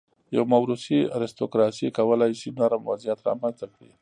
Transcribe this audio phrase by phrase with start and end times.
[0.35, 3.91] یوه موروثي ارستوکراسي کولای شي نرم وضعیت رامنځته کړي.